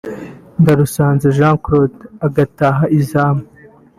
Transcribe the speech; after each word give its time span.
Ndarusanze 0.61 1.25
Jean 1.37 1.55
Claude 1.65 2.01
agataha 2.27 2.83
izamu 2.99 3.43